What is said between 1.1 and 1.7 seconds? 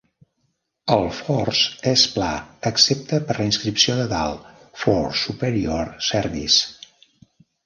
fors